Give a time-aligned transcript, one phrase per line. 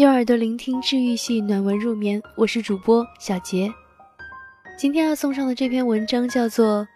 [0.00, 3.70] 用耳朵聆听治愈系暖文入眠，我是主播小杰。
[4.78, 6.82] 今天要送上的这篇文章叫做《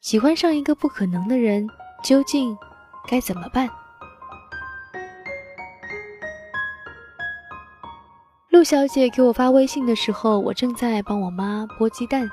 [0.00, 1.68] 喜欢上一个不可能的人，
[2.04, 2.56] 究竟
[3.08, 3.68] 该怎么办》。
[8.50, 12.30] 陆小姐给我发微信的时候，我正在帮我妈剥鸡蛋，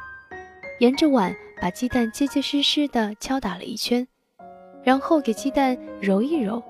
[0.79, 4.07] 沿着碗把鸡蛋结结实实的敲打了一圈，
[4.83, 6.61] 然后给鸡蛋揉一揉。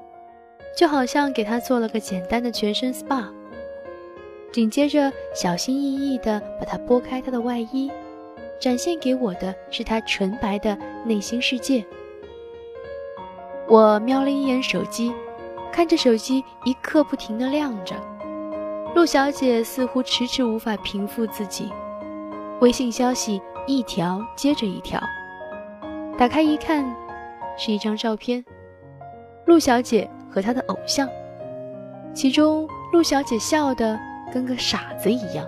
[0.76, 3.26] 就好像给他做了个简单的全身 SPA，
[4.52, 7.92] 紧接着小心翼翼地把他拨开他的外衣，
[8.60, 11.86] 展现给我的是他纯白的内心世界。
[13.68, 15.14] 我瞄了一眼手机，
[15.72, 17.96] 看着手机一刻不停地亮着。
[18.96, 21.72] 陆小姐似乎迟迟无法平复自己，
[22.62, 25.00] 微信消息一条接着一条，
[26.18, 26.84] 打开一看，
[27.58, 28.44] 是一张照片，
[29.46, 30.10] 陆小姐。
[30.34, 31.08] 和他的偶像，
[32.14, 34.00] 其中陆小姐笑得
[34.34, 35.46] 跟个傻子一样。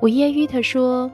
[0.00, 1.10] 我揶揄她说：“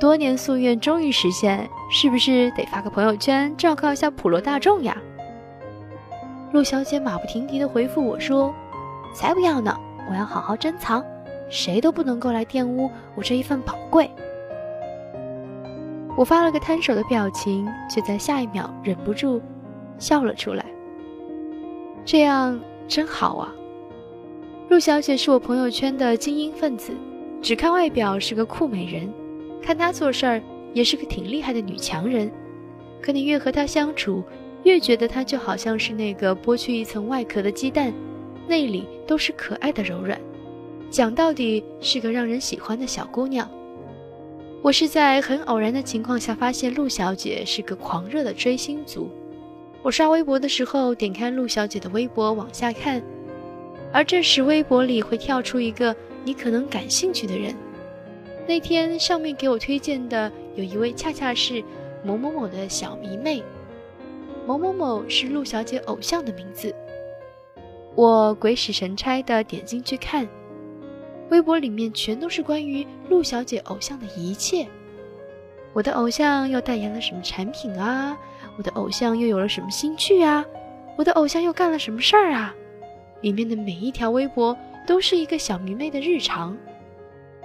[0.00, 4.96] 多年夙愿终于实现，是不是得发个朋友圈昭告一下普罗大众呀？”
[6.52, 8.54] 陆小姐马不停蹄地回复我说
[9.14, 11.04] ：“才不要呢，我要好好珍藏，
[11.50, 14.10] 谁都不能够来玷污我这一份宝贵。”
[16.16, 19.42] 我发了个摊手的表情，却在下一秒忍不住
[19.98, 20.64] 笑了出来。
[22.04, 23.54] 这样真好啊！
[24.68, 26.92] 陆小姐是我朋友圈的精英分子，
[27.40, 29.12] 只看外表是个酷美人，
[29.62, 30.42] 看她做事儿
[30.74, 32.30] 也是个挺厉害的女强人。
[33.00, 34.22] 可你越和她相处，
[34.64, 37.92] 越觉得她就好像是那个剥去一层外壳的鸡蛋，
[38.48, 40.20] 内里都是可爱的柔软。
[40.90, 43.48] 讲到底是个让人喜欢的小姑娘。
[44.60, 49.08] 我是在很偶然的情况下发现陆小姐是个狂热的追星族。
[49.82, 53.02] 我刷微博的时候，点开陆小姐的微博往下看，
[53.92, 55.94] 而这时微博里会跳出一个
[56.24, 57.52] 你可能感兴趣的人。
[58.46, 61.62] 那天上面给我推荐的有一位恰恰是
[62.04, 63.42] 某某某的小迷妹，
[64.46, 66.72] 某某某是陆小姐偶像的名字。
[67.96, 70.28] 我鬼使神差的点进去看，
[71.30, 74.64] 微博里面全都是关于陆小姐偶像的一切。
[75.72, 78.16] 我的偶像又代言了什么产品啊？
[78.56, 80.44] 我的偶像又有了什么新趣啊？
[80.96, 82.54] 我的偶像又干了什么事儿啊？
[83.22, 86.56] 里面的每一条微博都是一个小迷妹的日常，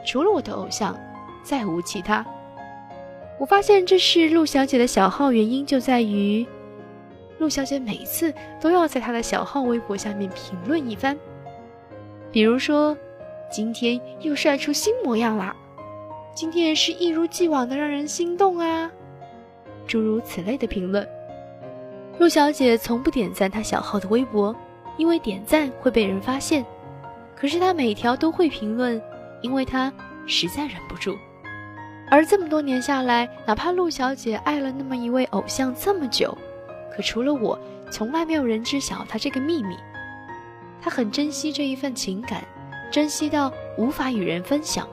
[0.05, 0.97] 除了我的偶像，
[1.43, 2.25] 再无其他。
[3.39, 6.45] 我发现这是陆小姐的小号原因就在于，
[7.37, 11.15] 陆小姐每次都要在她的小号微博下面评论一番，
[12.31, 12.97] 比如说，
[13.51, 15.55] 今天又帅出新模样啦，
[16.33, 18.91] 今天是一如既往的让人心动啊。
[19.87, 21.07] 诸如此类的评论，
[22.19, 24.55] 陆小姐从不点赞她小号的微博，
[24.97, 26.65] 因为点赞会被人发现。
[27.35, 29.01] 可是她每条都会评论，
[29.41, 29.91] 因为她
[30.25, 31.17] 实在忍不住。
[32.09, 36.37] 而这么多年下来，哪怕陆小姐爱了那么一位偶像这么久，
[36.95, 37.57] 可除了我，
[37.89, 39.75] 从来没有人知晓她这个秘密。
[40.81, 42.43] 她很珍惜这一份情感，
[42.91, 44.87] 珍惜到无法与人分享。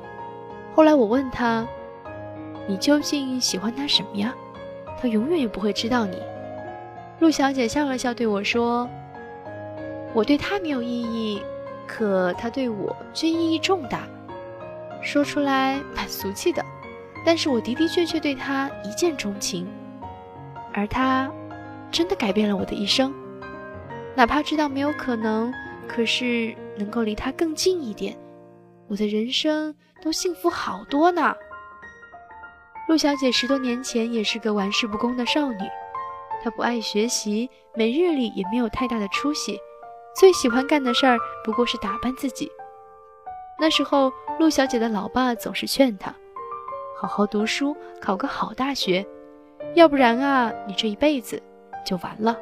[0.75, 1.66] 后来我问她
[2.69, 4.34] ：“你究竟喜欢他什么呀？”
[5.00, 6.19] 他永远也不会知道你。
[7.21, 8.88] 陆小姐笑了笑，对我说
[10.12, 11.41] ：“我对他没有意义，
[11.87, 14.06] 可他对我却意义重大。
[15.00, 16.65] 说出来蛮俗气的，
[17.25, 19.66] 但是我的的确确对他一见钟情，
[20.72, 21.31] 而他
[21.91, 23.15] 真的改变了我的一生。
[24.16, 25.53] 哪怕知道没有可能，
[25.87, 28.16] 可是能够离他更近一点，
[28.88, 31.34] 我的人生都幸福好多呢。”
[32.87, 35.59] 陆小姐十多年前也是个玩世不恭的少女，
[36.43, 39.59] 她不爱学习，每日里也没有太大的出息，
[40.15, 42.50] 最喜欢干的事儿不过是打扮自己。
[43.59, 46.15] 那时候，陆小姐的老爸总是劝她，
[47.00, 49.06] 好好读书，考个好大学，
[49.75, 51.43] 要不然啊，你这一辈子
[51.87, 52.37] 就完了。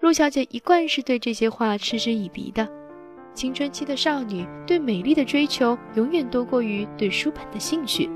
[0.00, 2.68] 陆小姐一贯是对这些话嗤之以鼻的，
[3.32, 8.10] 青春期的少女对美丽的追求永远多过于对书本的兴趣。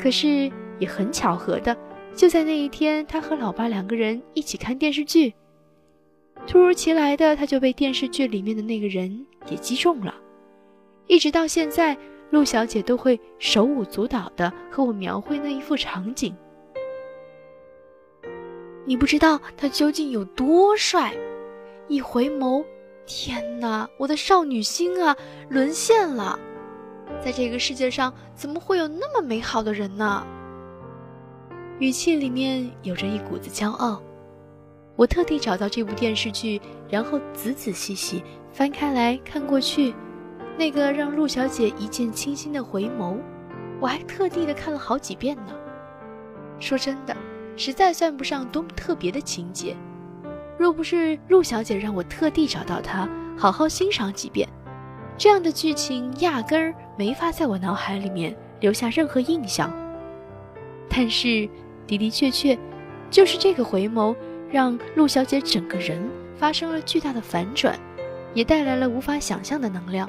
[0.00, 1.76] 可是也很巧合的，
[2.16, 5.34] 就在那一天，他和老爸两个人一起看电视剧，
[6.46, 10.14] 突如其来的，他就被电视剧里面的那个人给击中了。
[11.06, 11.98] 一直到现在，
[12.30, 16.34] 陆小姐都会手舞足蹈的和我描绘那一幅场景。
[18.86, 21.12] 你不知道他究竟有多帅，
[21.88, 22.64] 一回眸，
[23.04, 25.14] 天哪，我的少女心啊，
[25.50, 26.38] 沦陷了。
[27.22, 30.26] 在这个世界上，怎么会有那么美好的人呢？
[31.78, 34.02] 语气里面有着一股子骄傲。
[34.96, 38.22] 我特地找到这部电视剧，然后仔仔细细
[38.52, 39.94] 翻开来看过去，
[40.58, 43.16] 那个让陆小姐一见倾心的回眸，
[43.80, 45.54] 我还特地的看了好几遍呢。
[46.58, 47.16] 说真的，
[47.56, 49.74] 实在算不上多么特别的情节。
[50.58, 53.08] 若不是陆小姐让我特地找到它，
[53.38, 54.46] 好好欣赏几遍，
[55.20, 59.70] 这样的剧情压根儿没法在我脑海里面留下任何印象。
[60.88, 61.46] 但是
[61.86, 62.58] 的的确确，
[63.10, 64.16] 就是这个回眸。
[64.50, 66.02] 让陆小姐整个人
[66.34, 67.78] 发生了巨大的反转，
[68.32, 70.08] 也带来了无法想象的能量。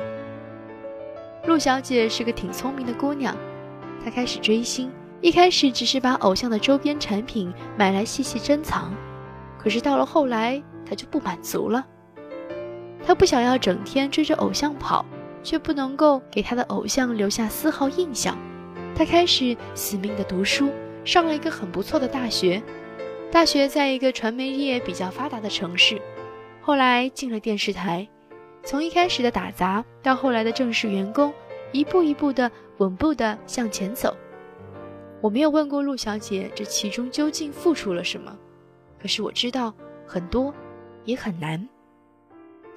[1.45, 3.35] 陆小姐是个挺聪明的姑娘，
[4.03, 8.91] 她开始追星，一开始只是把偶像的周边产品买来细细珍藏，
[9.59, 11.85] 可是到了后来，她就不满足了。
[13.06, 15.06] 他不想要整天追着偶像跑，
[15.44, 18.38] 却不能够给他的偶像留下丝毫印象。
[18.95, 20.69] 他开始死命的读书，
[21.03, 22.62] 上了一个很不错的大学。
[23.31, 26.00] 大学在一个传媒业比较发达的城市，
[26.62, 28.07] 后来进了电视台，
[28.63, 31.33] 从一开始的打杂到后来的正式员工，
[31.71, 34.15] 一步一步的稳步的向前走。
[35.21, 38.38] 我没有问过陆小姐这其中究竟付出了什么，
[39.01, 39.74] 可是我知道
[40.06, 40.54] 很多，
[41.06, 41.68] 也很难。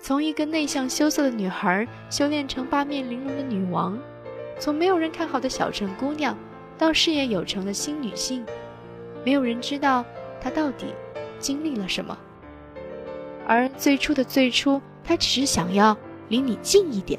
[0.05, 3.99] 从一个内向羞涩的女孩修炼成八面玲珑的女王，
[4.61, 6.37] 从没有人看好的小镇姑娘
[6.77, 8.45] 到事业有成的新女性，
[9.25, 10.05] 没有人知道。
[10.43, 10.89] 她到底
[11.39, 12.19] 经历了什么？
[13.49, 15.97] 而最初的最初，他只是想要
[16.29, 17.19] 离你近一点，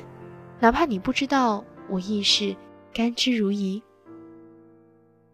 [0.59, 2.55] 哪怕你不知道，我亦是
[2.93, 3.81] 甘之如饴。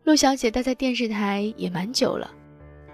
[0.05, 2.31] 陆小姐待在电视台也蛮久了，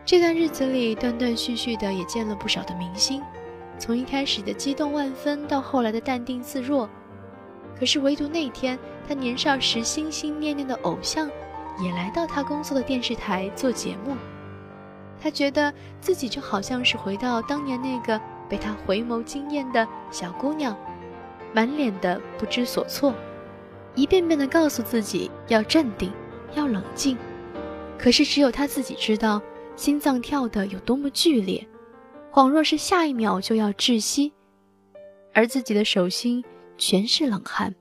[0.03, 3.21] 这段日子里断断续续的也见了不少的明星，
[3.79, 6.89] 从一开始的激动万分到后来的淡定自若，
[7.79, 8.77] 可是唯独那天，
[9.07, 11.29] 他年少时心心念念的偶像，
[11.79, 14.15] 也来到他工作的电视台做节目。
[15.21, 20.75] 他觉得自己就好像是回到当年那个被他回眸惊艳的小姑娘，
[21.53, 23.13] 满脸的不知所措，
[23.95, 26.11] 一遍遍的告诉自己要镇定，
[26.55, 27.17] 要冷静。
[27.97, 29.41] 可是只有他自己知道，
[29.75, 31.67] 心脏跳得有多么剧烈，
[32.31, 34.31] 恍若是下一秒就要窒息，
[35.33, 36.43] 而自己的手心
[36.77, 37.73] 全是冷汗。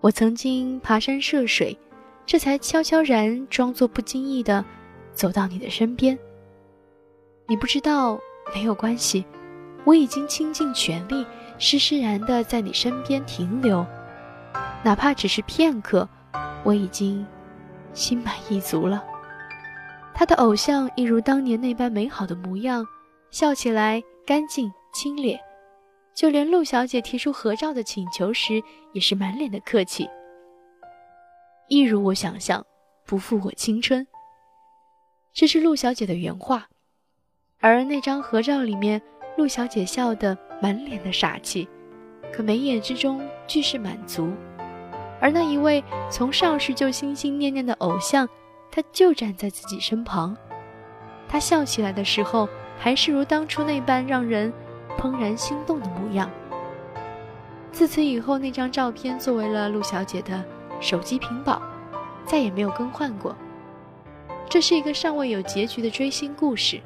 [0.00, 1.78] 我曾经爬山涉水，
[2.24, 4.64] 这才悄悄然装作不经意的。
[5.12, 6.18] 走到你的身边，
[7.46, 8.18] 你不知道
[8.54, 9.26] 没有关系，
[9.84, 11.26] 我已经倾尽全力，
[11.58, 13.84] 施施然的在你身边停留，
[14.82, 16.08] 哪怕只是片刻，
[16.64, 17.26] 我已经
[17.92, 19.04] 心满意足了。
[20.14, 22.86] 他的偶像一如当年那般美好的模样，
[23.30, 25.38] 笑起来干净清冽，
[26.14, 28.62] 就连陆小姐提出合照的请求时，
[28.92, 30.08] 也是满脸的客气，
[31.68, 32.64] 一如我想象，
[33.06, 34.06] 不负我青春。
[35.32, 36.68] 这是陆小姐的原话，
[37.60, 39.00] 而那张合照里面，
[39.36, 41.68] 陆小姐笑得满脸的傻气，
[42.32, 44.32] 可眉眼之中俱是满足。
[45.20, 48.28] 而那一位从少时就心心念念的偶像，
[48.72, 50.36] 他就站在自己身旁。
[51.28, 52.48] 他笑起来的时候，
[52.80, 54.50] 还是如当初那般让人
[54.98, 56.28] 怦然心动的模样。
[57.70, 60.42] 自此以后，那张照片作为了陆小姐的
[60.80, 61.60] 手机屏保，
[62.24, 63.36] 再也没有更换过。
[64.48, 66.80] 这是一个尚未有结局的追星故事，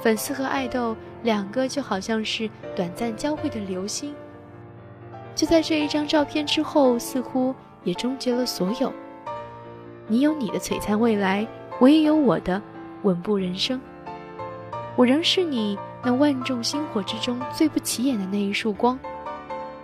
[0.00, 4.14] 粉丝和爱豆两个就好像是短暂交汇的流星，
[5.34, 8.92] 就在这一张照片之后，似乎也终结了所有。
[10.06, 11.44] 你有你的璀璨未来，
[11.80, 12.62] 我也有我的
[13.02, 13.80] 稳步人生。
[14.96, 18.98] 我仍是你那万众星火之中最不起眼的那一束光，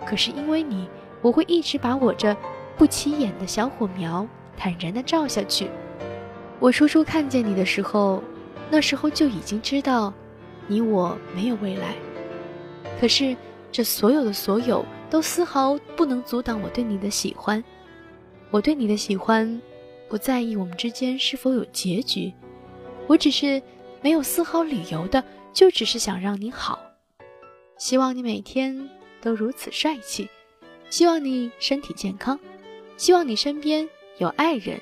[0.06, 0.88] 可是因为你，
[1.20, 2.34] 我会一直把我这
[2.78, 4.26] 不起眼的小火苗
[4.56, 5.68] 坦然地照下去。
[6.58, 8.22] 我初初看见你的时候，
[8.70, 10.14] 那时候就已经知道，
[10.66, 11.94] 你我没有未来。
[12.98, 13.36] 可是，
[13.70, 17.62] 这所有的所有都丝毫不能阻挡我对你的喜欢。
[18.50, 19.60] 我对你的喜欢，
[20.08, 22.32] 不在意我们之间是否有结局，
[23.06, 23.60] 我只是
[24.02, 26.78] 没有丝毫理由的，就只是想让你好。
[27.78, 28.90] 希望你每天
[29.20, 30.28] 都如此帅气，
[30.90, 32.38] 希望你身体健康，
[32.96, 34.80] 希望你身边有爱人。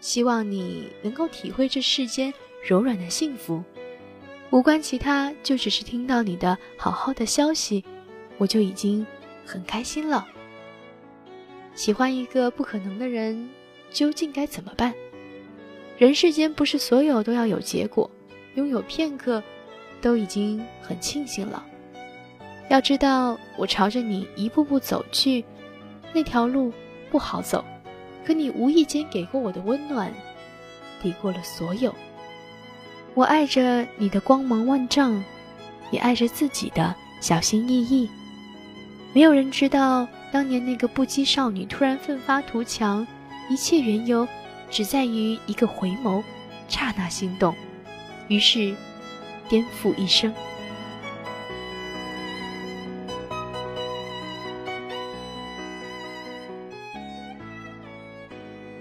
[0.00, 2.32] 希望你能够体会这世间
[2.62, 3.64] 柔软的幸福，
[4.50, 7.82] 无关其他，就只是听到你的好好的消息，
[8.36, 9.06] 我就已经
[9.46, 10.28] 很开心了。
[11.74, 13.48] 喜欢一个不可能的人，
[13.90, 14.94] 究竟该怎么办？
[15.96, 18.10] 人世间不是所有都要有结果，
[18.54, 19.42] 拥有片刻，
[20.00, 21.64] 都已经很庆幸了。
[22.68, 25.44] 要知道，我朝着你一步步走去，
[26.12, 26.72] 那条路
[27.10, 27.64] 不好走。
[28.24, 30.10] 可你无意间给过我的温暖，
[31.02, 31.94] 抵过了所有。
[33.12, 35.22] 我爱着你的光芒万丈，
[35.90, 38.08] 也爱着自己的小心翼翼。
[39.12, 43.06] 没有人知道当年那个不羁少女突然奋发图强，
[43.50, 44.26] 一切缘由
[44.70, 46.22] 只在于一个回眸，
[46.66, 47.54] 刹那心动，
[48.28, 48.74] 于是
[49.48, 50.32] 颠覆一生。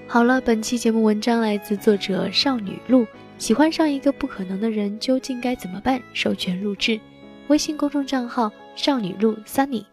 [0.07, 3.07] 好了，本期节目文章来自作者少女路。
[3.39, 5.99] 喜欢上一个不可能的人，究竟该怎么办？
[6.13, 6.99] 授权录制，
[7.47, 9.83] 微信公众账号少女路 Sunny，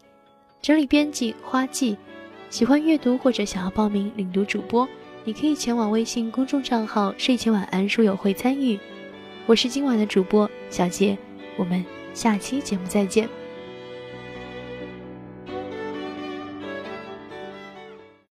[0.61, 1.97] 整理编辑花季。
[2.51, 4.87] 喜欢阅读或者想要报名领读主播，
[5.23, 8.79] 你可以前往微信公众账号睡前晚安书友会参与。
[9.47, 11.17] 我是今晚的主播小杰，
[11.57, 11.83] 我们
[12.13, 13.27] 下期节目再见。